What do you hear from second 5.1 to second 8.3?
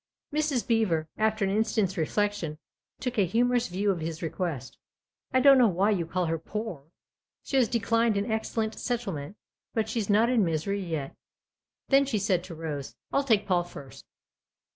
I don't know why you call her' poor'! She has declined